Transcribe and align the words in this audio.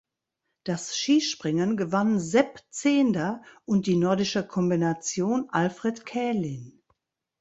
Das 0.63 0.97
Skispringen 0.97 1.77
gewann 1.77 2.19
Sepp 2.19 2.61
Zehnder 2.71 3.43
und 3.65 3.85
die 3.85 3.97
Nordische 3.97 4.43
Kombination 4.43 5.47
Alfred 5.51 6.07
Kälin. 6.07 6.81